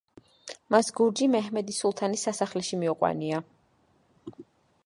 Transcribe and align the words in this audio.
მას 0.75 0.89
გურჯი 0.99 1.27
მეჰმედი 1.35 1.77
სულთნის 1.81 2.25
სასახლეში 2.29 2.81
მიუყვანია. 2.85 3.43